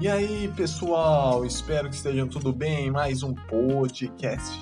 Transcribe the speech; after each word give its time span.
E 0.00 0.08
aí, 0.08 0.50
pessoal, 0.56 1.44
espero 1.44 1.90
que 1.90 1.94
estejam 1.94 2.26
tudo 2.26 2.54
bem. 2.54 2.90
Mais 2.90 3.22
um 3.22 3.34
podcast 3.34 4.58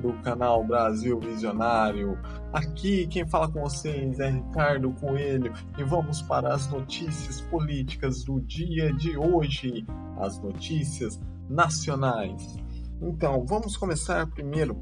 do 0.00 0.12
canal 0.22 0.62
Brasil 0.62 1.18
Visionário. 1.18 2.16
Aqui 2.52 3.04
quem 3.08 3.26
fala 3.26 3.50
com 3.50 3.62
vocês 3.62 4.20
é 4.20 4.30
Ricardo 4.30 4.92
Coelho 4.92 5.52
e 5.76 5.82
vamos 5.82 6.22
para 6.22 6.54
as 6.54 6.70
notícias 6.70 7.40
políticas 7.40 8.22
do 8.22 8.40
dia 8.40 8.92
de 8.92 9.18
hoje, 9.18 9.84
as 10.20 10.38
notícias 10.40 11.18
nacionais. 11.50 12.56
Então, 13.02 13.44
vamos 13.44 13.76
começar 13.76 14.24
primeiro 14.28 14.76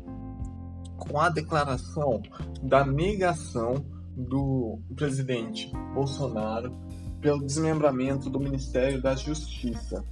com 0.98 1.18
a 1.18 1.30
declaração 1.30 2.21
da 2.62 2.84
negação 2.84 3.82
do 4.14 4.79
presidente 4.95 5.73
Bolsonaro 5.95 6.84
pelo 7.24 7.42
desmembramento 7.42 8.28
do 8.28 8.38
Ministério 8.38 9.01
da 9.01 9.16
Justiça. 9.16 10.05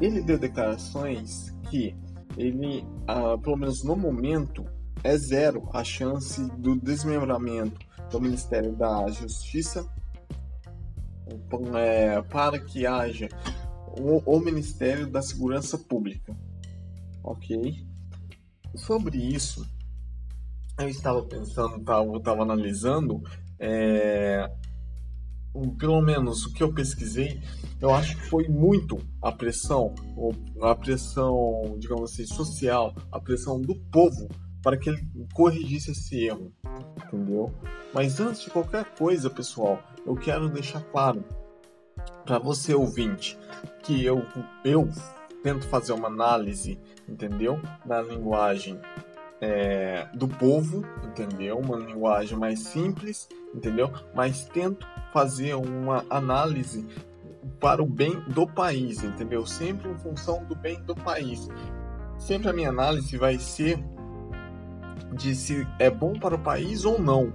Ele 0.00 0.22
deu 0.22 0.38
declarações 0.38 1.54
que 1.68 1.94
ele, 2.38 2.86
ah, 3.06 3.36
pelo 3.36 3.58
menos 3.58 3.84
no 3.84 3.94
momento, 3.94 4.64
é 5.04 5.14
zero 5.18 5.68
a 5.74 5.84
chance 5.84 6.42
do 6.56 6.74
desmembramento 6.74 7.78
do 8.10 8.18
Ministério 8.18 8.74
da 8.74 9.06
Justiça 9.08 9.86
é, 11.76 12.22
para 12.22 12.58
que 12.58 12.86
haja 12.86 13.28
o, 14.00 14.22
o, 14.24 14.40
Ministério 14.40 15.06
da 15.06 15.20
Segurança 15.20 15.76
Pública. 15.76 16.34
Ok? 17.22 17.86
Sobre 18.74 19.18
isso, 19.18 19.68
eu 20.78 20.88
estava 20.88 21.22
pensando, 21.24 21.76
estava, 21.76 22.16
estava 22.16 22.42
analisando 22.42 23.22
é, 23.58 24.50
pelo 25.78 26.00
menos 26.00 26.44
o 26.44 26.52
que 26.52 26.62
eu 26.62 26.72
pesquisei, 26.72 27.40
eu 27.80 27.94
acho 27.94 28.16
que 28.16 28.28
foi 28.28 28.48
muito 28.48 28.98
a 29.22 29.30
pressão, 29.30 29.94
a 30.62 30.74
pressão, 30.74 31.76
digamos 31.78 32.12
assim, 32.12 32.26
social, 32.26 32.94
a 33.10 33.20
pressão 33.20 33.60
do 33.60 33.74
povo 33.74 34.28
para 34.62 34.76
que 34.76 34.90
ele 34.90 35.08
corrigisse 35.32 35.92
esse 35.92 36.24
erro, 36.24 36.52
entendeu? 37.06 37.54
Mas 37.94 38.20
antes 38.20 38.42
de 38.42 38.50
qualquer 38.50 38.84
coisa, 38.96 39.30
pessoal, 39.30 39.80
eu 40.04 40.14
quero 40.14 40.48
deixar 40.48 40.82
claro 40.82 41.24
para 42.24 42.38
você 42.38 42.74
ouvinte 42.74 43.38
que 43.82 44.04
eu, 44.04 44.26
eu 44.64 44.88
tento 45.42 45.66
fazer 45.68 45.92
uma 45.92 46.08
análise, 46.08 46.78
entendeu? 47.08 47.60
Na 47.86 48.02
linguagem 48.02 48.78
é, 49.40 50.06
do 50.14 50.26
povo, 50.26 50.84
entendeu? 51.04 51.58
Uma 51.58 51.76
linguagem 51.76 52.36
mais 52.36 52.60
simples, 52.60 53.28
entendeu? 53.54 53.90
Mas 54.14 54.44
tento 54.46 54.86
fazer 55.12 55.54
uma 55.54 56.04
análise 56.10 56.86
para 57.60 57.82
o 57.82 57.86
bem 57.86 58.20
do 58.28 58.46
país, 58.46 59.02
entendeu? 59.02 59.46
Sempre 59.46 59.90
em 59.90 59.98
função 59.98 60.44
do 60.44 60.54
bem 60.54 60.80
do 60.82 60.94
país. 60.94 61.48
Sempre 62.18 62.48
a 62.48 62.52
minha 62.52 62.68
análise 62.68 63.16
vai 63.16 63.38
ser 63.38 63.78
de 65.14 65.34
se 65.34 65.66
é 65.78 65.88
bom 65.88 66.18
para 66.18 66.34
o 66.34 66.38
país 66.38 66.84
ou 66.84 67.00
não, 67.00 67.32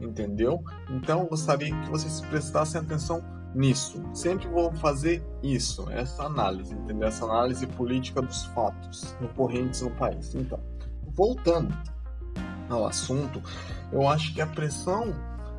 entendeu? 0.00 0.62
Então 0.90 1.20
eu 1.20 1.26
gostaria 1.26 1.74
que 1.82 1.90
vocês 1.90 2.20
prestassem 2.22 2.80
atenção 2.80 3.22
nisso. 3.54 4.02
Sempre 4.12 4.48
vou 4.48 4.72
fazer 4.72 5.22
isso, 5.42 5.88
essa 5.90 6.24
análise, 6.24 6.74
entendeu? 6.74 7.06
Essa 7.06 7.24
análise 7.24 7.66
política 7.66 8.20
dos 8.20 8.44
fatos 8.46 9.16
ocorrentes 9.22 9.82
no 9.82 9.90
país. 9.92 10.34
Então, 10.34 10.58
voltando 11.14 11.76
ao 12.68 12.86
assunto, 12.86 13.42
eu 13.92 14.08
acho 14.08 14.34
que 14.34 14.40
a 14.40 14.46
pressão 14.46 15.14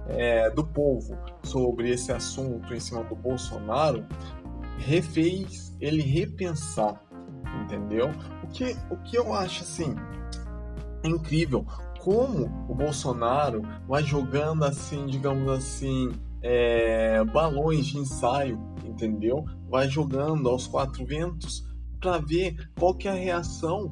é, 0.07 0.49
do 0.49 0.65
povo 0.65 1.17
sobre 1.43 1.89
esse 1.89 2.11
assunto 2.11 2.73
em 2.73 2.79
cima 2.79 3.03
do 3.03 3.15
Bolsonaro 3.15 4.05
refez 4.77 5.75
ele 5.79 6.01
repensar, 6.01 7.01
entendeu? 7.63 8.11
O 8.43 8.47
que, 8.47 8.75
o 8.89 8.97
que 8.97 9.17
eu 9.17 9.33
acho 9.33 9.63
assim 9.63 9.95
incrível 11.03 11.65
como 11.99 12.45
o 12.69 12.75
Bolsonaro 12.75 13.63
vai 13.87 14.03
jogando 14.03 14.63
assim, 14.63 15.07
digamos 15.07 15.49
assim, 15.49 16.11
é, 16.41 17.23
balões 17.25 17.87
de 17.87 17.97
ensaio, 17.97 18.59
entendeu? 18.85 19.43
Vai 19.67 19.89
jogando 19.89 20.47
aos 20.47 20.67
quatro 20.67 21.03
ventos 21.03 21.67
para 21.99 22.19
ver 22.19 22.69
qual 22.77 22.93
que 22.93 23.07
é 23.07 23.11
a 23.11 23.15
reação, 23.15 23.91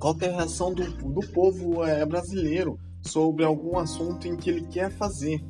qual 0.00 0.14
que 0.14 0.24
é 0.24 0.30
a 0.30 0.36
reação 0.38 0.72
do, 0.72 0.84
do 0.90 1.20
povo 1.28 1.84
é, 1.84 2.04
brasileiro 2.06 2.80
sobre 3.02 3.44
algum 3.44 3.78
assunto 3.78 4.26
em 4.26 4.36
que 4.36 4.50
ele 4.50 4.66
quer 4.66 4.90
fazer. 4.90 5.44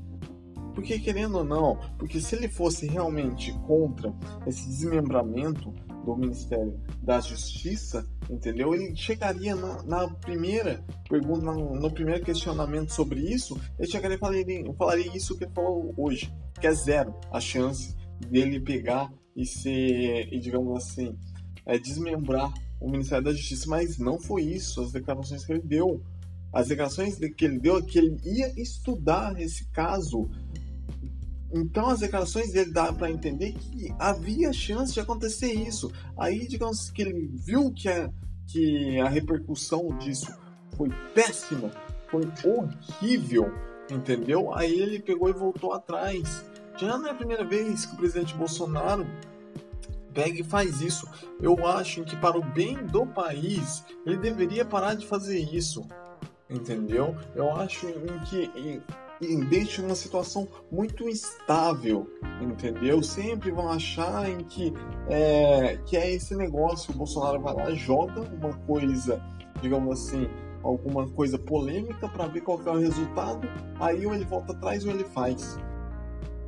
Porque, 0.75 0.99
querendo 0.99 1.39
ou 1.39 1.45
não, 1.45 1.79
porque 1.99 2.21
se 2.21 2.35
ele 2.35 2.49
fosse 2.49 2.87
realmente 2.87 3.53
contra 3.67 4.13
esse 4.47 4.69
desmembramento 4.69 5.73
do 6.05 6.17
Ministério 6.17 6.81
da 7.03 7.21
Justiça, 7.21 8.07
entendeu? 8.29 8.75
Ele 8.75 8.95
chegaria 8.97 9.55
na, 9.55 9.83
na 9.83 10.09
primeira 10.09 10.85
pergunta, 11.09 11.53
no, 11.53 11.75
no, 11.75 11.91
primeiro 11.91 12.25
questionamento 12.25 12.91
sobre 12.93 13.21
isso, 13.21 13.61
ele 13.79 13.91
chegaria 13.91 14.17
e 14.17 14.21
falaria, 14.21 14.75
falaria 14.75 15.17
isso 15.17 15.37
que 15.37 15.45
ele 15.45 15.53
falou 15.53 15.93
hoje, 15.97 16.33
que 16.61 16.67
é 16.67 16.73
zero 16.73 17.15
a 17.31 17.41
chance 17.41 17.97
dele 18.29 18.61
pegar 18.61 19.13
e 19.37 19.45
ser, 19.45 20.33
e 20.33 20.39
digamos 20.39 20.77
assim, 20.77 21.17
é, 21.67 21.79
desmembrar 21.79 22.53
o 22.81 22.91
Ministério 22.91 23.25
da 23.25 23.33
Justiça, 23.33 23.69
mas 23.69 23.99
não 23.99 24.19
foi 24.19 24.43
isso, 24.43 24.81
as 24.81 24.93
declarações 24.93 25.45
que 25.45 25.53
ele 25.53 25.63
deu. 25.63 26.03
As 26.53 26.69
declarações 26.69 27.17
que 27.17 27.45
ele 27.45 27.59
deu 27.59 27.79
é 27.79 27.83
que 27.83 27.99
ele 27.99 28.17
ia 28.25 28.61
estudar 28.61 29.41
esse 29.41 29.67
caso. 29.67 30.29
Então 31.53 31.89
as 31.89 32.01
declarações 32.01 32.53
dele 32.53 32.73
dá 32.73 32.93
para 32.93 33.11
entender 33.11 33.53
que 33.53 33.93
havia 33.99 34.53
chance 34.53 34.93
de 34.93 35.01
acontecer 35.01 35.53
isso. 35.53 35.93
Aí, 36.17 36.49
digamos 36.49 36.91
que 36.91 37.03
ele 37.03 37.31
viu 37.35 37.73
que 37.73 37.89
a, 37.89 38.11
que 38.47 38.99
a 38.99 39.09
repercussão 39.09 39.97
disso 39.99 40.33
foi 40.77 40.89
péssima, 41.15 41.71
foi 42.11 42.23
horrível, 42.45 43.53
entendeu? 43.91 44.55
Aí 44.55 44.73
ele 44.73 45.01
pegou 45.01 45.29
e 45.29 45.33
voltou 45.33 45.73
atrás. 45.73 46.45
Já 46.77 46.97
não 46.97 47.07
é 47.07 47.11
a 47.11 47.15
primeira 47.15 47.45
vez 47.45 47.85
que 47.85 47.95
o 47.95 47.97
presidente 47.97 48.35
Bolsonaro 48.35 49.07
pega 50.13 50.41
e 50.41 50.45
faz 50.45 50.81
isso. 50.81 51.09
Eu 51.41 51.67
acho 51.67 52.05
que 52.05 52.17
para 52.17 52.39
o 52.39 52.43
bem 52.43 52.75
do 52.87 53.07
país, 53.07 53.85
ele 54.05 54.19
deveria 54.19 54.65
parar 54.65 54.95
de 54.95 55.07
fazer 55.07 55.39
isso 55.39 55.87
entendeu? 56.51 57.17
Eu 57.35 57.51
acho 57.53 57.87
que 58.29 58.51
em, 58.57 58.83
em, 59.23 59.41
deixa 59.41 59.83
uma 59.83 59.95
situação 59.95 60.49
muito 60.71 61.09
instável, 61.09 62.07
entendeu? 62.41 63.03
Sempre 63.03 63.53
vão 63.53 63.71
achar 63.71 64.29
em 64.29 64.39
que 64.39 64.75
é, 65.09 65.79
que 65.87 65.97
é 65.97 66.13
esse 66.13 66.35
negócio, 66.35 66.93
o 66.93 66.97
Bolsonaro 66.97 67.41
vai 67.41 67.55
lá, 67.55 67.71
joga 67.73 68.21
uma 68.21 68.53
coisa, 68.67 69.23
digamos 69.63 70.01
assim, 70.01 70.29
alguma 70.63 71.09
coisa 71.09 71.39
polêmica 71.39 72.09
para 72.09 72.27
ver 72.27 72.41
qual 72.41 72.61
é 72.67 72.71
o 72.71 72.79
resultado, 72.79 73.49
aí 73.79 74.05
ou 74.05 74.15
ele 74.15 74.25
volta 74.25 74.53
atrás 74.53 74.85
ou 74.85 74.91
ele 74.91 75.05
faz. 75.05 75.59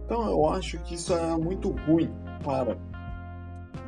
Então 0.04 0.26
eu 0.28 0.48
acho 0.48 0.78
que 0.80 0.94
isso 0.94 1.14
é 1.14 1.36
muito 1.36 1.70
ruim 1.70 2.12
para 2.44 2.76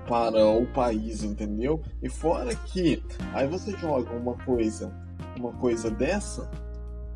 para 0.07 0.47
o 0.47 0.67
país, 0.73 1.23
entendeu? 1.23 1.83
E 2.03 2.09
fora 2.09 2.55
que 2.55 3.03
aí 3.33 3.47
você 3.47 3.73
joga 3.73 4.13
uma 4.15 4.35
coisa 4.45 4.93
uma 5.37 5.53
coisa 5.53 5.91
dessa, 5.91 6.49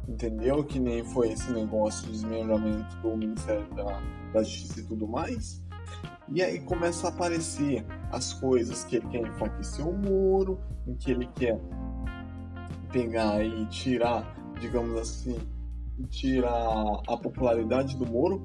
entendeu? 0.09 0.65
Que 0.65 0.78
nem 0.78 1.04
foi 1.04 1.32
esse 1.32 1.50
negócio 1.53 2.06
de 2.06 2.12
desmembramento 2.12 2.97
do 2.97 3.16
Ministério 3.16 3.66
da, 3.75 4.00
da 4.32 4.43
Justiça 4.43 4.81
e 4.81 4.84
tudo 4.84 5.06
mais. 5.06 5.65
E 6.31 6.43
aí 6.43 6.60
começa 6.60 7.06
a 7.06 7.10
aparecer 7.10 7.87
as 8.12 8.34
coisas 8.34 8.84
que 8.84 8.97
ele 8.97 9.09
quer 9.09 9.22
enfraquecer 9.22 9.87
o 9.87 9.93
muro, 9.93 10.60
em 10.87 10.94
que 10.94 11.10
ele 11.10 11.26
quer 11.34 11.59
pegar 12.93 13.43
e 13.43 13.66
tirar, 13.66 14.34
digamos 14.60 14.99
assim, 14.99 15.38
tirar 16.10 17.00
a 17.06 17.16
popularidade 17.16 17.96
do 17.96 18.06
Moro. 18.06 18.44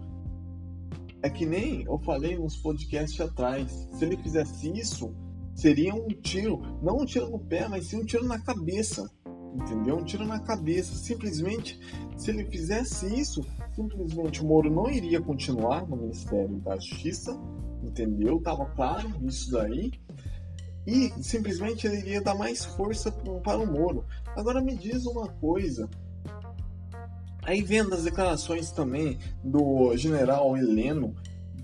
É 1.24 1.30
que 1.30 1.46
nem 1.46 1.84
eu 1.84 1.98
falei 2.00 2.38
nos 2.38 2.58
podcasts 2.58 3.20
atrás. 3.20 3.90
Se 3.94 4.06
ele 4.06 4.18
fizesse 4.18 4.70
isso, 4.78 5.16
seria 5.56 5.96
um 5.96 6.08
tiro, 6.10 6.62
não 6.84 7.00
um 7.00 7.06
tiro 7.06 7.30
no 7.30 7.40
pé, 7.40 7.68
mas 7.68 7.88
sim 7.88 7.98
um 7.98 8.06
tiro 8.06 8.26
na 8.26 8.40
cabeça 8.40 9.10
entendeu? 9.54 9.98
Um 9.98 10.04
tiro 10.04 10.26
na 10.26 10.40
cabeça. 10.40 10.96
Simplesmente, 10.96 11.80
se 12.18 12.32
ele 12.32 12.46
fizesse 12.46 13.08
isso, 13.08 13.46
simplesmente 13.76 14.42
o 14.42 14.46
Moro 14.46 14.72
não 14.72 14.90
iria 14.90 15.22
continuar 15.22 15.88
no 15.88 15.96
Ministério 15.96 16.60
da 16.60 16.76
Justiça, 16.76 17.40
entendeu? 17.84 18.42
Tava 18.42 18.66
claro 18.66 19.10
isso 19.26 19.52
daí. 19.52 19.92
E 20.86 21.14
simplesmente 21.22 21.88
ele 21.88 21.98
iria 21.98 22.22
dar 22.22 22.36
mais 22.36 22.66
força 22.66 23.12
para 23.12 23.58
o 23.58 23.66
Moro. 23.66 24.06
Agora 24.36 24.62
me 24.62 24.76
diz 24.76 25.06
uma 25.06 25.28
coisa. 25.28 25.90
Aí 27.44 27.62
vendo 27.62 27.94
as 27.94 28.04
declarações 28.04 28.72
também 28.72 29.18
do 29.44 29.96
general 29.98 30.56
Heleno, 30.58 31.16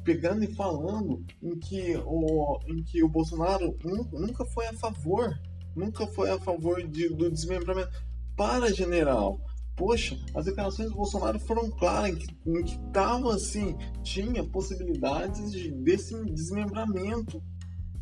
pegando 0.03 0.43
e 0.43 0.53
falando 0.53 1.23
em 1.41 1.57
que 1.57 1.95
o, 2.05 2.59
em 2.67 2.83
que 2.83 3.03
o 3.03 3.09
Bolsonaro 3.09 3.77
nunca 4.11 4.45
foi 4.45 4.67
a 4.67 4.73
favor 4.73 5.37
nunca 5.75 6.05
foi 6.07 6.29
a 6.29 6.39
favor 6.39 6.85
de, 6.85 7.09
do 7.09 7.31
desmembramento. 7.31 7.89
Para, 8.35 8.73
general, 8.73 9.39
Poxa, 9.75 10.19
as 10.35 10.43
declarações 10.43 10.89
do 10.89 10.97
Bolsonaro 10.97 11.39
foram 11.39 11.71
claras 11.71 12.11
em 12.11 12.15
que, 12.17 12.27
em 12.45 12.63
que 12.65 12.77
tava 12.91 13.33
assim, 13.33 13.77
tinha 14.03 14.43
possibilidades 14.43 15.53
de 15.53 15.71
desse 15.71 16.21
desmembramento 16.25 17.41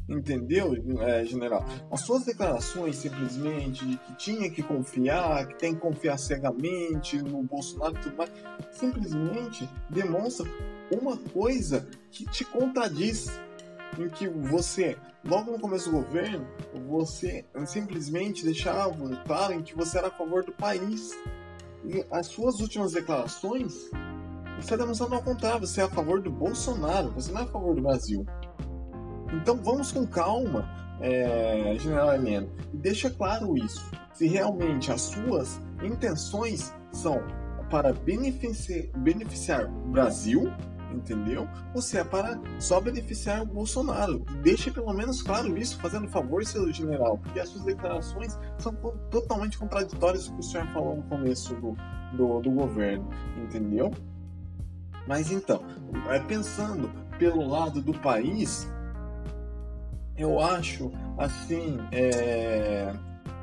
Entendeu, 0.09 0.73
é, 1.01 1.25
general? 1.25 1.65
As 1.91 2.01
suas 2.01 2.23
declarações 2.23 2.95
simplesmente 2.95 3.85
de 3.85 3.97
que 3.97 4.15
tinha 4.15 4.49
que 4.49 4.63
confiar, 4.63 5.47
que 5.47 5.55
tem 5.55 5.75
que 5.75 5.81
confiar 5.81 6.17
cegamente 6.17 7.21
no 7.21 7.43
Bolsonaro 7.43 7.95
e 7.95 7.99
tudo 7.99 8.15
mais, 8.15 8.31
simplesmente 8.71 9.69
demonstra 9.89 10.49
uma 10.91 11.17
coisa 11.17 11.87
que 12.09 12.25
te 12.25 12.45
contradiz. 12.45 13.27
Em 13.97 14.09
que 14.09 14.27
você, 14.27 14.97
logo 15.25 15.51
no 15.51 15.59
começo 15.59 15.89
do 15.89 15.97
governo, 15.97 16.45
você 16.87 17.45
simplesmente 17.65 18.43
deixava 18.43 18.93
claro 19.25 19.53
em 19.53 19.63
que 19.63 19.75
você 19.75 19.97
era 19.97 20.07
a 20.07 20.11
favor 20.11 20.43
do 20.43 20.51
país. 20.51 21.17
E 21.83 22.05
as 22.11 22.27
suas 22.27 22.59
últimas 22.59 22.91
declarações, 22.91 23.89
você 24.55 24.59
está 24.59 24.75
demonstrando 24.75 25.15
ao 25.15 25.23
contrário, 25.23 25.65
você 25.65 25.81
é 25.81 25.85
a 25.85 25.89
favor 25.89 26.21
do 26.21 26.29
Bolsonaro, 26.29 27.11
você 27.11 27.31
não 27.31 27.41
é 27.41 27.43
a 27.45 27.47
favor 27.47 27.75
do 27.75 27.81
Brasil. 27.81 28.25
Então 29.33 29.57
vamos 29.57 29.91
com 29.91 30.05
calma, 30.05 30.69
é, 31.01 31.75
General 31.79 32.13
Heleno, 32.13 32.49
e 32.73 32.77
deixa 32.77 33.09
claro 33.09 33.57
isso. 33.57 33.91
Se 34.13 34.27
realmente 34.27 34.91
as 34.91 35.01
suas 35.01 35.61
intenções 35.83 36.73
são 36.91 37.21
para 37.69 37.93
beneficiar, 37.93 38.87
beneficiar 38.97 39.65
o 39.65 39.89
Brasil, 39.89 40.51
entendeu? 40.91 41.47
Ou 41.73 41.81
se 41.81 41.97
é 41.97 42.03
para 42.03 42.39
só 42.59 42.79
beneficiar 42.79 43.43
o 43.43 43.45
Bolsonaro. 43.45 44.19
Deixa 44.41 44.71
pelo 44.71 44.91
menos 44.93 45.21
claro 45.21 45.57
isso, 45.57 45.77
fazendo 45.79 46.07
favor, 46.07 46.43
seu 46.45 46.71
general, 46.71 47.17
porque 47.17 47.39
as 47.39 47.49
suas 47.49 47.65
declarações 47.65 48.37
são 48.57 48.73
totalmente 49.11 49.57
contraditórias 49.57 50.27
com 50.27 50.35
o 50.35 50.37
que 50.39 50.45
o 50.45 50.49
senhor 50.49 50.67
falou 50.67 50.97
no 50.97 51.03
começo 51.03 51.53
do, 51.55 51.75
do, 52.13 52.39
do 52.41 52.51
governo, 52.51 53.09
entendeu? 53.43 53.91
Mas 55.07 55.31
então, 55.31 55.63
é, 56.09 56.19
pensando 56.19 56.89
pelo 57.17 57.47
lado 57.47 57.81
do 57.81 57.93
país, 57.93 58.67
eu 60.17 60.39
acho 60.39 60.91
assim 61.17 61.77
é, 61.91 62.93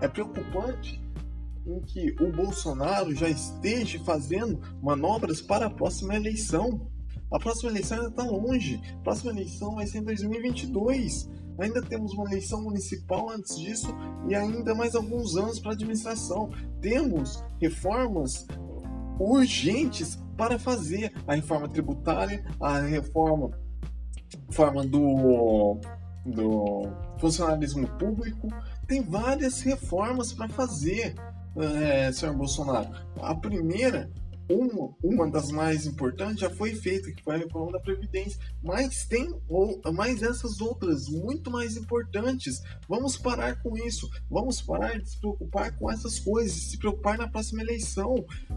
é 0.00 0.08
preocupante 0.08 1.00
em 1.66 1.80
que 1.80 2.14
o 2.20 2.30
Bolsonaro 2.30 3.14
já 3.14 3.28
esteja 3.28 3.98
fazendo 4.04 4.60
manobras 4.82 5.40
para 5.40 5.66
a 5.66 5.70
próxima 5.70 6.14
eleição. 6.14 6.90
A 7.32 7.38
próxima 7.38 7.70
eleição 7.70 7.98
ainda 7.98 8.10
está 8.10 8.22
longe. 8.22 8.80
A 9.00 9.02
próxima 9.02 9.32
eleição 9.32 9.74
vai 9.74 9.86
ser 9.86 9.98
em 9.98 10.04
2022. 10.04 11.30
Ainda 11.58 11.80
temos 11.80 12.12
uma 12.12 12.26
eleição 12.26 12.62
municipal 12.62 13.30
antes 13.30 13.56
disso 13.56 13.88
e 14.28 14.34
ainda 14.34 14.74
mais 14.74 14.94
alguns 14.94 15.36
anos 15.36 15.58
para 15.58 15.70
a 15.70 15.74
administração. 15.74 16.50
Temos 16.80 17.42
reformas 17.60 18.46
urgentes 19.18 20.18
para 20.36 20.58
fazer 20.58 21.12
a 21.26 21.34
reforma 21.34 21.68
tributária, 21.68 22.44
a 22.60 22.80
reforma, 22.80 23.50
reforma 24.48 24.84
do 24.84 25.80
do 26.24 26.88
funcionalismo 27.18 27.86
público, 27.98 28.48
tem 28.86 29.02
várias 29.02 29.60
reformas 29.60 30.32
para 30.32 30.48
fazer, 30.48 31.14
é, 31.56 32.10
senhor 32.12 32.34
Bolsonaro. 32.34 32.88
A 33.20 33.34
primeira, 33.34 34.10
uma, 34.50 34.94
uma 35.02 35.30
das 35.30 35.50
mais 35.50 35.86
importantes, 35.86 36.40
já 36.40 36.50
foi 36.50 36.74
feita, 36.74 37.10
que 37.12 37.22
foi 37.22 37.36
a 37.36 37.38
reforma 37.38 37.72
da 37.72 37.80
Previdência, 37.80 38.38
mas 38.62 39.06
tem 39.06 39.34
ou, 39.48 39.80
mais 39.92 40.22
essas 40.22 40.60
outras 40.60 41.08
muito 41.08 41.50
mais 41.50 41.76
importantes. 41.76 42.60
Vamos 42.88 43.16
parar 43.16 43.62
com 43.62 43.76
isso, 43.76 44.08
vamos 44.30 44.60
parar 44.60 44.98
de 44.98 45.10
se 45.10 45.18
preocupar 45.18 45.76
com 45.78 45.90
essas 45.90 46.18
coisas, 46.18 46.70
se 46.70 46.78
preocupar 46.78 47.18
na 47.18 47.28
próxima 47.28 47.62
eleição. 47.62 48.14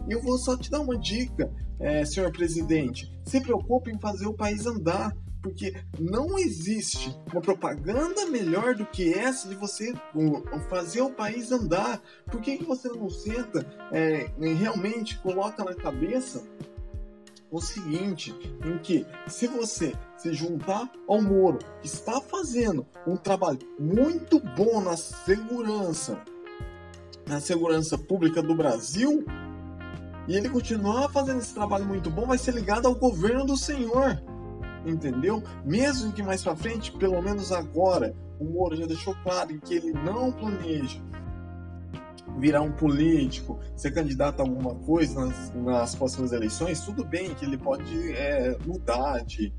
E 0.08 0.12
eu 0.12 0.22
vou 0.22 0.38
só 0.38 0.56
te 0.56 0.70
dar 0.70 0.80
uma 0.80 0.98
dica, 0.98 1.50
é, 1.80 2.04
senhor 2.04 2.32
presidente: 2.32 3.10
se 3.24 3.40
preocupe 3.40 3.90
em 3.90 3.98
fazer 3.98 4.26
o 4.26 4.34
país 4.34 4.66
andar 4.66 5.14
porque 5.42 5.74
não 5.98 6.38
existe 6.38 7.16
uma 7.32 7.40
propaganda 7.40 8.26
melhor 8.26 8.74
do 8.74 8.84
que 8.84 9.12
essa 9.12 9.48
de 9.48 9.54
você 9.54 9.94
fazer 10.68 11.00
o 11.00 11.10
país 11.10 11.52
andar. 11.52 12.00
Por 12.26 12.40
que, 12.40 12.62
você 12.64 12.88
não 12.88 13.08
senta 13.08 13.66
é, 13.92 14.30
e 14.38 14.54
realmente 14.54 15.18
coloca 15.18 15.64
na 15.64 15.74
cabeça 15.74 16.42
o 17.50 17.60
seguinte, 17.60 18.34
em 18.64 18.76
que 18.78 19.06
se 19.26 19.46
você 19.46 19.94
se 20.16 20.34
juntar 20.34 20.90
ao 21.08 21.22
Moro, 21.22 21.58
que 21.80 21.86
está 21.86 22.20
fazendo 22.20 22.86
um 23.06 23.16
trabalho 23.16 23.60
muito 23.78 24.38
bom 24.38 24.82
na 24.82 24.96
segurança, 24.96 26.20
na 27.26 27.40
segurança 27.40 27.96
pública 27.96 28.42
do 28.42 28.54
Brasil, 28.54 29.24
e 30.26 30.36
ele 30.36 30.50
continuar 30.50 31.08
fazendo 31.08 31.38
esse 31.38 31.54
trabalho 31.54 31.86
muito 31.86 32.10
bom, 32.10 32.26
vai 32.26 32.36
ser 32.36 32.52
ligado 32.52 32.86
ao 32.86 32.94
governo 32.94 33.46
do 33.46 33.56
Senhor 33.56 34.22
entendeu? 34.84 35.42
Mesmo 35.64 36.12
que 36.12 36.22
mais 36.22 36.42
para 36.42 36.56
frente, 36.56 36.92
pelo 36.92 37.20
menos 37.22 37.52
agora, 37.52 38.14
o 38.38 38.44
Moro 38.44 38.76
já 38.76 38.86
deixou 38.86 39.14
claro 39.22 39.58
que 39.60 39.74
ele 39.74 39.92
não 39.92 40.32
planeja 40.32 41.00
virar 42.38 42.62
um 42.62 42.72
político, 42.72 43.58
ser 43.76 43.90
candidato 43.90 44.40
a 44.40 44.42
alguma 44.44 44.74
coisa 44.74 45.26
nas, 45.26 45.54
nas 45.54 45.94
próximas 45.94 46.32
eleições, 46.32 46.80
tudo 46.80 47.04
bem 47.04 47.34
que 47.34 47.44
ele 47.44 47.58
pode 47.58 48.12
é, 48.12 48.56
mudar 48.64 49.24
de, 49.24 49.52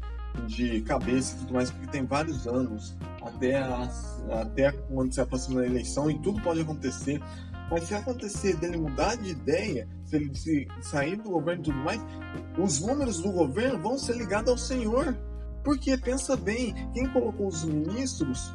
de 0.47 0.81
cabeça 0.81 1.35
e 1.35 1.39
tudo 1.39 1.53
mais, 1.53 1.69
porque 1.69 1.87
tem 1.87 2.05
vários 2.05 2.47
anos 2.47 2.95
até, 3.21 3.57
as, 3.57 4.23
até 4.31 4.71
quando 4.71 5.13
se 5.13 5.19
aproxima 5.19 5.61
da 5.61 5.67
eleição 5.67 6.09
e 6.09 6.17
tudo 6.19 6.41
pode 6.41 6.61
acontecer. 6.61 7.21
Mas 7.69 7.83
se 7.83 7.93
acontecer 7.93 8.55
dele 8.57 8.77
mudar 8.77 9.15
de 9.15 9.29
ideia, 9.29 9.87
se 10.05 10.15
ele 10.15 10.35
se 10.35 10.67
sair 10.81 11.15
do 11.17 11.29
governo 11.29 11.61
e 11.61 11.65
tudo 11.65 11.77
mais, 11.77 12.01
os 12.57 12.79
números 12.79 13.19
do 13.21 13.31
governo 13.31 13.79
vão 13.79 13.97
ser 13.97 14.15
ligados 14.17 14.49
ao 14.49 14.57
Senhor. 14.57 15.15
Porque 15.63 15.97
pensa 15.97 16.35
bem, 16.35 16.73
quem 16.93 17.07
colocou 17.09 17.47
os 17.47 17.63
ministros 17.63 18.51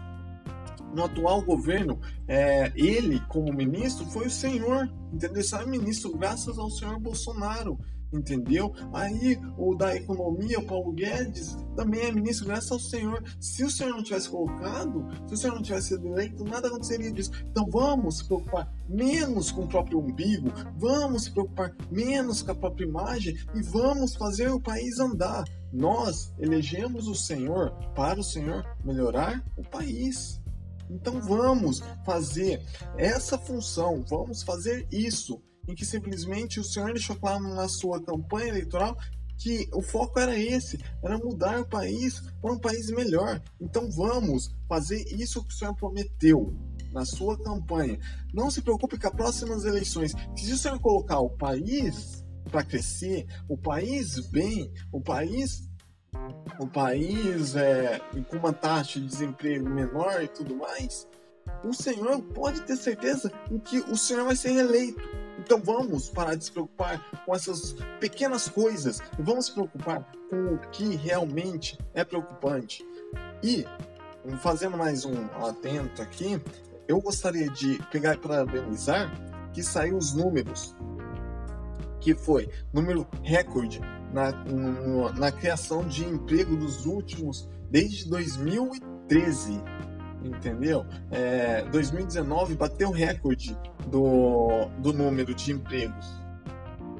no 0.94 1.04
atual 1.04 1.42
governo, 1.42 2.00
é, 2.26 2.72
ele 2.74 3.20
como 3.28 3.52
ministro 3.52 4.06
foi 4.06 4.26
o 4.26 4.30
Senhor, 4.30 4.88
entendeu? 5.12 5.42
Só 5.42 5.60
é 5.60 5.66
ministro 5.66 6.16
graças 6.16 6.58
ao 6.58 6.70
Senhor 6.70 6.98
Bolsonaro 6.98 7.78
entendeu? 8.12 8.72
Aí 8.92 9.38
o 9.58 9.74
da 9.74 9.94
economia, 9.96 10.58
o 10.58 10.66
Paulo 10.66 10.92
Guedes, 10.92 11.56
também 11.76 12.00
é 12.00 12.12
ministro 12.12 12.46
graças 12.46 12.70
ao 12.70 12.78
Senhor. 12.78 13.22
Se 13.40 13.64
o 13.64 13.70
Senhor 13.70 13.90
não 13.90 14.02
tivesse 14.02 14.28
colocado, 14.28 15.06
se 15.26 15.34
o 15.34 15.36
Senhor 15.36 15.54
não 15.54 15.62
tivesse 15.62 15.88
sido 15.88 16.06
eleito, 16.08 16.44
nada 16.44 16.68
aconteceria 16.68 17.12
disso. 17.12 17.32
Então 17.50 17.66
vamos 17.68 18.18
se 18.18 18.24
preocupar 18.26 18.72
menos 18.88 19.50
com 19.50 19.62
o 19.62 19.68
próprio 19.68 19.98
umbigo, 19.98 20.50
vamos 20.76 21.24
se 21.24 21.30
preocupar 21.30 21.74
menos 21.90 22.42
com 22.42 22.52
a 22.52 22.54
própria 22.54 22.84
imagem 22.84 23.36
e 23.54 23.62
vamos 23.62 24.14
fazer 24.14 24.50
o 24.50 24.60
país 24.60 24.98
andar. 24.98 25.44
Nós 25.72 26.32
elegemos 26.38 27.08
o 27.08 27.14
Senhor 27.14 27.70
para 27.94 28.20
o 28.20 28.24
Senhor 28.24 28.64
melhorar 28.84 29.44
o 29.56 29.62
país. 29.62 30.40
Então 30.88 31.20
vamos 31.20 31.82
fazer 32.04 32.62
essa 32.96 33.38
função, 33.38 34.04
vamos 34.08 34.42
fazer 34.42 34.86
isso 34.92 35.42
em 35.66 35.74
que 35.74 35.84
simplesmente 35.84 36.60
o 36.60 36.64
senhor 36.64 36.92
deixou 36.92 37.16
claro 37.16 37.42
na 37.42 37.68
sua 37.68 38.02
campanha 38.02 38.48
eleitoral 38.48 38.96
que 39.36 39.68
o 39.72 39.82
foco 39.82 40.18
era 40.18 40.38
esse, 40.38 40.78
era 41.02 41.18
mudar 41.18 41.60
o 41.60 41.68
país 41.68 42.20
para 42.40 42.52
um 42.52 42.58
país 42.58 42.90
melhor. 42.90 43.42
Então 43.60 43.90
vamos 43.90 44.54
fazer 44.68 45.02
isso 45.12 45.44
que 45.44 45.52
o 45.52 45.56
senhor 45.56 45.74
prometeu 45.74 46.54
na 46.92 47.04
sua 47.04 47.36
campanha. 47.42 47.98
Não 48.32 48.50
se 48.50 48.62
preocupe 48.62 48.98
com 48.98 49.08
as 49.08 49.14
próximas 49.14 49.64
eleições. 49.64 50.14
Se 50.36 50.52
o 50.52 50.56
senhor 50.56 50.78
colocar 50.78 51.18
o 51.18 51.30
país 51.30 52.24
para 52.50 52.62
crescer, 52.62 53.26
o 53.48 53.56
país 53.56 54.20
bem, 54.28 54.72
o 54.92 55.00
país 55.00 55.68
o 56.60 56.66
país 56.66 57.56
é, 57.56 57.98
com 58.28 58.36
uma 58.36 58.52
taxa 58.52 59.00
de 59.00 59.06
desemprego 59.06 59.68
menor 59.68 60.22
e 60.22 60.28
tudo 60.28 60.54
mais, 60.54 61.08
o 61.64 61.72
senhor 61.72 62.22
pode 62.22 62.62
ter 62.62 62.76
certeza 62.76 63.32
em 63.50 63.58
que 63.58 63.78
o 63.80 63.96
senhor 63.96 64.24
vai 64.24 64.36
ser 64.36 64.52
reeleito. 64.52 65.02
Então 65.38 65.60
vamos 65.60 66.08
parar 66.08 66.34
de 66.34 66.44
se 66.44 66.52
preocupar 66.52 67.00
com 67.24 67.34
essas 67.34 67.74
pequenas 68.00 68.48
coisas 68.48 69.00
e 69.18 69.22
vamos 69.22 69.46
se 69.46 69.52
preocupar 69.52 70.10
com 70.30 70.54
o 70.54 70.58
que 70.70 70.96
realmente 70.96 71.78
é 71.92 72.04
preocupante. 72.04 72.84
E, 73.42 73.66
fazendo 74.40 74.76
mais 74.76 75.04
um 75.04 75.26
atento 75.44 76.00
aqui, 76.00 76.40
eu 76.86 77.00
gostaria 77.00 77.48
de 77.50 77.78
pegar 77.90 78.14
e 78.14 78.18
parabenizar 78.18 79.12
que 79.52 79.62
saiu 79.62 79.96
os 79.96 80.12
números, 80.14 80.74
que 82.00 82.14
foi 82.14 82.48
número 82.72 83.06
recorde 83.22 83.80
na, 84.12 84.32
na 85.12 85.32
criação 85.32 85.86
de 85.86 86.04
emprego 86.04 86.56
dos 86.56 86.86
últimos, 86.86 87.48
desde 87.70 88.08
2013 88.08 89.62
entendeu? 90.24 90.86
É, 91.10 91.62
2019 91.70 92.54
bateu 92.56 92.90
recorde 92.90 93.56
do, 93.88 94.66
do 94.78 94.92
número 94.92 95.34
de 95.34 95.52
empregos. 95.52 96.06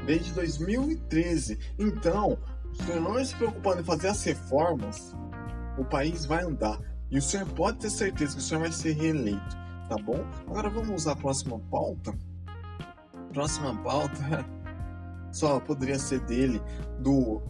Desde 0.07 0.33
2013. 0.33 1.59
Então, 1.78 2.38
se 2.75 2.90
o 2.93 3.00
não 3.00 3.25
se 3.25 3.35
preocupando 3.35 3.81
em 3.81 3.85
fazer 3.85 4.09
as 4.09 4.23
reformas, 4.23 5.16
o 5.78 5.85
país 5.85 6.26
vai 6.26 6.43
andar. 6.43 6.78
E 7.11 7.19
o 7.19 7.23
senhor 7.23 7.47
pode 7.50 7.78
ter 7.78 7.90
certeza 7.90 8.35
que 8.35 8.40
o 8.40 8.43
senhor 8.43 8.61
vai 8.61 8.73
ser 8.73 8.93
reeleito, 8.93 9.57
tá 9.88 9.97
bom? 9.97 10.25
Agora 10.47 10.69
vamos 10.69 11.07
à 11.07 11.14
próxima 11.14 11.59
pauta. 11.71 12.14
Próxima 13.33 13.76
pauta 13.83 14.45
só 15.33 15.61
poderia 15.61 15.99
ser 15.99 16.21
dele, 16.21 16.61
do 17.00 17.43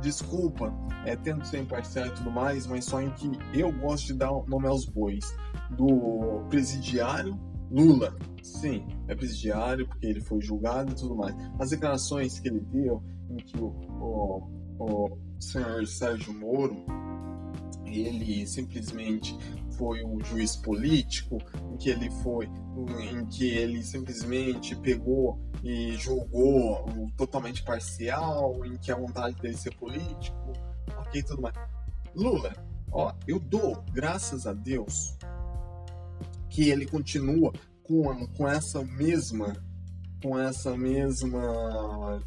desculpa, 0.00 0.72
é, 1.04 1.16
tento 1.16 1.46
ser 1.46 1.60
imparcial 1.60 2.06
e 2.06 2.10
tudo 2.10 2.30
mais, 2.30 2.66
mas 2.66 2.84
só 2.84 3.00
em 3.00 3.10
que 3.10 3.30
eu 3.54 3.72
gosto 3.72 4.06
de 4.08 4.14
dar 4.14 4.30
nome 4.46 4.66
aos 4.66 4.84
bois, 4.84 5.34
do 5.70 6.44
presidiário 6.48 7.38
Lula. 7.70 8.16
Sim, 8.42 8.86
é 9.08 9.14
presidiário 9.14 9.88
porque 9.88 10.06
ele 10.06 10.20
foi 10.20 10.40
julgado 10.40 10.92
e 10.92 10.94
tudo 10.94 11.16
mais. 11.16 11.34
As 11.58 11.70
declarações 11.70 12.38
que 12.38 12.48
ele 12.48 12.60
deu, 12.60 13.02
em 13.30 13.36
que 13.36 13.56
o, 13.58 13.68
o, 13.68 14.48
o 14.78 15.18
senhor 15.40 15.86
Sérgio 15.86 16.34
Moro 16.34 16.76
ele 17.86 18.46
simplesmente 18.46 19.36
foi 19.72 20.04
um 20.04 20.22
juiz 20.24 20.56
político, 20.56 21.38
em 21.72 21.76
que 21.76 21.90
ele 21.90 22.10
foi, 22.22 22.48
em 23.10 23.26
que 23.26 23.48
ele 23.50 23.82
simplesmente 23.82 24.76
pegou 24.76 25.40
e 25.62 25.92
julgou 25.96 27.10
totalmente 27.16 27.62
parcial, 27.62 28.64
em 28.64 28.76
que 28.76 28.90
a 28.90 28.96
vontade 28.96 29.36
dele 29.40 29.56
ser 29.56 29.74
político, 29.76 30.52
ok, 30.98 31.22
tudo 31.22 31.42
mais. 31.42 31.54
Lula, 32.14 32.52
ó, 32.90 33.12
eu 33.26 33.38
dou 33.38 33.82
graças 33.92 34.46
a 34.46 34.52
Deus 34.52 35.16
que 36.50 36.68
ele 36.68 36.86
continua 36.86 37.52
com, 37.82 38.26
com 38.28 38.46
essa 38.46 38.84
mesma 38.84 39.52
com 40.22 40.38
essa 40.38 40.76
mesma 40.76 42.22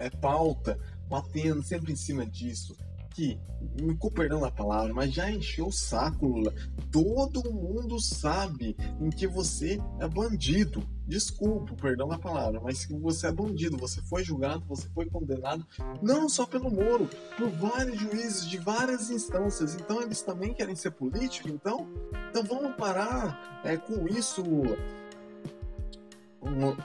é, 0.00 0.10
pauta, 0.10 0.76
batendo 1.08 1.62
sempre 1.62 1.92
em 1.92 1.96
cima 1.96 2.26
disso, 2.26 2.76
que, 3.16 3.40
com 3.98 4.10
perdão 4.10 4.40
da 4.40 4.50
palavra, 4.50 4.92
mas 4.92 5.10
já 5.10 5.30
encheu 5.30 5.68
o 5.68 5.72
saco, 5.72 6.26
Lula. 6.26 6.52
Todo 6.92 7.50
mundo 7.50 7.98
sabe 7.98 8.76
em 9.00 9.08
que 9.08 9.26
você 9.26 9.80
é 9.98 10.06
bandido. 10.06 10.86
Desculpa, 11.06 11.74
perdão 11.80 12.08
da 12.08 12.18
palavra, 12.18 12.60
mas 12.60 12.84
que 12.84 12.94
você 12.94 13.28
é 13.28 13.32
bandido, 13.32 13.78
você 13.78 14.02
foi 14.02 14.22
julgado, 14.22 14.64
você 14.68 14.88
foi 14.90 15.06
condenado, 15.06 15.64
não 16.02 16.28
só 16.28 16.44
pelo 16.44 16.70
Moro, 16.70 17.08
por 17.38 17.48
vários 17.48 17.98
juízes 17.98 18.46
de 18.46 18.58
várias 18.58 19.08
instâncias. 19.08 19.76
Então 19.76 20.02
eles 20.02 20.20
também 20.20 20.52
querem 20.52 20.76
ser 20.76 20.90
políticos, 20.90 21.50
então? 21.50 21.88
Então 22.28 22.42
vamos 22.42 22.76
parar 22.76 23.62
é, 23.64 23.76
com 23.76 24.06
isso. 24.08 24.42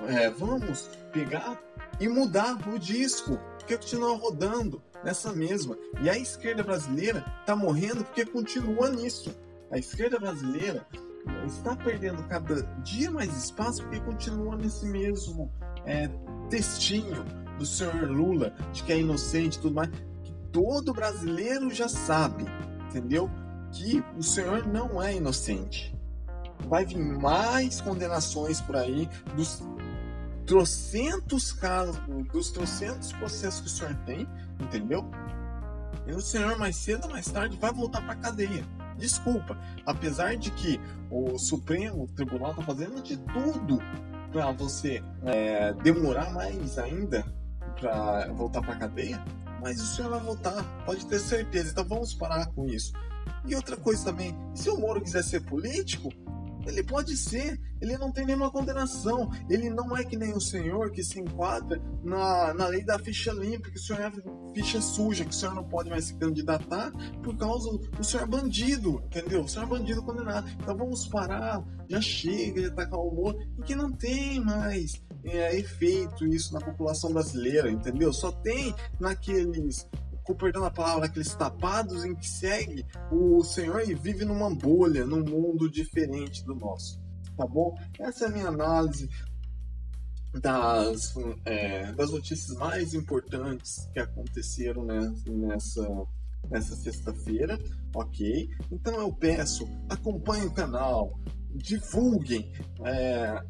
É, 0.07 0.29
vamos 0.29 0.89
pegar 1.11 1.59
e 1.99 2.07
mudar 2.07 2.57
o 2.67 2.79
disco, 2.79 3.37
porque 3.61 3.77
continua 3.77 4.17
rodando 4.17 4.81
nessa 5.03 5.31
mesma. 5.33 5.77
E 6.01 6.09
a 6.09 6.17
esquerda 6.17 6.63
brasileira 6.63 7.25
está 7.39 7.55
morrendo 7.55 8.03
porque 8.03 8.25
continua 8.25 8.89
nisso. 8.89 9.33
A 9.71 9.77
esquerda 9.77 10.19
brasileira 10.19 10.85
está 11.45 11.75
perdendo 11.75 12.23
cada 12.27 12.63
dia 12.83 13.11
mais 13.11 13.35
espaço 13.35 13.83
porque 13.83 13.99
continua 13.99 14.55
nesse 14.55 14.85
mesmo 14.85 15.51
é, 15.85 16.09
textinho 16.49 17.23
do 17.57 17.65
senhor 17.65 18.09
Lula 18.09 18.53
de 18.73 18.83
que 18.83 18.91
é 18.91 18.99
inocente 18.99 19.57
e 19.57 19.61
tudo 19.61 19.75
mais. 19.75 19.89
Que 20.23 20.33
todo 20.51 20.93
brasileiro 20.93 21.69
já 21.69 21.87
sabe, 21.87 22.45
entendeu? 22.89 23.29
Que 23.71 24.03
o 24.17 24.23
senhor 24.23 24.67
não 24.67 25.01
é 25.01 25.15
inocente. 25.15 25.95
Vai 26.67 26.85
vir 26.85 26.99
mais 26.99 27.81
condenações 27.81 28.61
por 28.61 28.75
aí 28.75 29.09
dos 29.35 29.61
trocentos 30.51 31.53
casos, 31.53 31.97
dos 32.29 32.51
trocentos 32.51 33.13
processos 33.13 33.61
que 33.61 33.67
o 33.67 33.69
senhor 33.69 33.95
tem, 34.05 34.27
entendeu? 34.59 35.09
E 36.05 36.11
o 36.11 36.19
senhor 36.19 36.59
mais 36.59 36.75
cedo 36.75 37.05
ou 37.05 37.09
mais 37.09 37.25
tarde 37.27 37.57
vai 37.57 37.71
voltar 37.71 38.01
para 38.01 38.15
cadeia. 38.15 38.61
Desculpa, 38.97 39.57
apesar 39.85 40.35
de 40.35 40.51
que 40.51 40.77
o 41.09 41.39
Supremo 41.39 42.05
Tribunal 42.17 42.51
está 42.51 42.63
fazendo 42.63 43.01
de 43.01 43.15
tudo 43.15 43.79
para 44.29 44.51
você 44.51 45.01
é, 45.23 45.71
demorar 45.75 46.33
mais 46.33 46.77
ainda 46.77 47.23
para 47.79 48.27
voltar 48.33 48.61
para 48.61 48.75
cadeia, 48.75 49.23
mas 49.61 49.79
o 49.79 49.85
senhor 49.85 50.11
vai 50.11 50.19
voltar, 50.19 50.65
pode 50.85 51.05
ter 51.05 51.19
certeza. 51.19 51.71
Então 51.71 51.85
vamos 51.85 52.13
parar 52.13 52.47
com 52.47 52.65
isso. 52.65 52.91
E 53.45 53.55
outra 53.55 53.77
coisa 53.77 54.03
também, 54.03 54.37
se 54.53 54.69
o 54.69 54.77
Moro 54.77 54.99
quiser 54.99 55.23
ser 55.23 55.45
político, 55.45 56.09
ele 56.67 56.83
pode 56.83 57.15
ser, 57.15 57.57
ele 57.81 57.97
não 57.97 58.11
tem 58.11 58.25
nenhuma 58.25 58.51
condenação. 58.51 59.29
Ele 59.49 59.69
não 59.69 59.97
é 59.97 60.03
que 60.03 60.15
nem 60.15 60.33
o 60.33 60.39
senhor 60.39 60.91
que 60.91 61.03
se 61.03 61.19
enquadra 61.19 61.81
na, 62.03 62.53
na 62.53 62.67
lei 62.67 62.83
da 62.83 62.99
ficha 62.99 63.31
limpa, 63.31 63.69
que 63.69 63.77
o 63.77 63.81
senhor 63.81 64.01
é 64.01 64.11
ficha 64.53 64.79
suja, 64.79 65.25
que 65.25 65.31
o 65.31 65.33
senhor 65.33 65.55
não 65.55 65.63
pode 65.63 65.89
mais 65.89 66.05
se 66.05 66.15
candidatar 66.15 66.91
por 67.23 67.35
causa 67.37 67.69
do 67.77 68.03
senhor 68.03 68.23
é 68.23 68.27
bandido, 68.27 69.01
entendeu? 69.05 69.41
O 69.41 69.47
senhor 69.47 69.65
é 69.65 69.69
bandido 69.69 70.03
condenado. 70.03 70.47
Então 70.49 70.77
vamos 70.77 71.07
parar, 71.07 71.63
já 71.89 71.99
chega 71.99 72.61
de 72.61 72.67
atacar 72.67 72.99
o 72.99 73.09
humor, 73.09 73.35
e 73.57 73.61
que 73.63 73.75
não 73.75 73.91
tem 73.91 74.39
mais 74.39 75.01
é, 75.23 75.57
efeito 75.57 76.25
isso 76.25 76.53
na 76.53 76.61
população 76.61 77.11
brasileira, 77.11 77.69
entendeu? 77.69 78.13
Só 78.13 78.31
tem 78.31 78.75
naqueles 78.99 79.87
com 80.23 80.35
perdão 80.35 80.61
da 80.61 80.69
palavra, 80.69 81.05
aqueles 81.05 81.33
tapados 81.33 82.05
em 82.05 82.15
que 82.15 82.27
segue 82.27 82.85
o 83.11 83.43
Senhor 83.43 83.81
e 83.81 83.95
vive 83.95 84.23
numa 84.23 84.53
bolha, 84.53 85.03
num 85.03 85.23
mundo 85.23 85.69
diferente 85.69 86.45
do 86.45 86.53
nosso. 86.53 87.00
Tá 87.41 87.47
bom? 87.47 87.75
Essa 87.99 88.25
é 88.25 88.27
a 88.27 88.31
minha 88.31 88.47
análise 88.49 89.09
das, 90.31 91.15
é, 91.43 91.91
das 91.93 92.11
notícias 92.11 92.55
mais 92.55 92.93
importantes 92.93 93.89
que 93.91 93.99
aconteceram 93.99 94.85
né, 94.85 95.11
nessa, 95.25 96.05
nessa 96.51 96.75
sexta-feira, 96.75 97.57
ok? 97.95 98.47
Então 98.71 98.93
eu 98.93 99.11
peço, 99.11 99.67
acompanhe 99.89 100.45
o 100.45 100.53
canal, 100.53 101.19
divulguem, 101.55 102.53
é, 102.85 103.43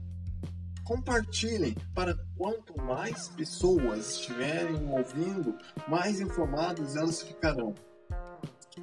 compartilhem 0.86 1.76
para 1.94 2.16
quanto 2.38 2.82
mais 2.82 3.28
pessoas 3.28 4.16
estiverem 4.16 4.88
ouvindo, 4.90 5.54
mais 5.90 6.22
informados 6.22 6.96
elas 6.96 7.22
ficarão. 7.22 7.76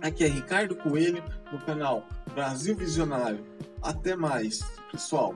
Aqui 0.02 0.24
é 0.24 0.28
Ricardo 0.28 0.76
Coelho 0.76 1.24
no 1.50 1.58
canal 1.64 2.06
Brasil 2.34 2.76
Visionário. 2.76 3.42
Até 3.82 4.16
mais, 4.16 4.60
pessoal. 4.90 5.34